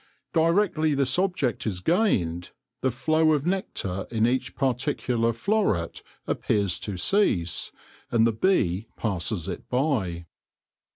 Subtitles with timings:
[0.33, 2.49] Directly this object is gained,
[2.81, 7.71] the flow of nectar in each particular floret appears to cease,
[8.09, 10.25] and the bee passes it by.